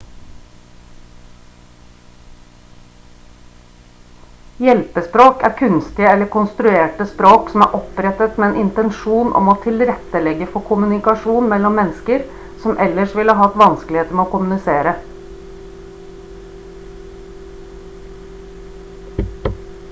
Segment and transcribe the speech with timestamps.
[4.67, 10.49] hjelpespråk er kunstige eller konstruerte språk som er opprettet med en intensjon om å tilrettelegge
[10.55, 12.25] for kommunikasjon mellom mennesker
[12.65, 14.99] som ellers ville hatt vanskeligheter med å kommunisere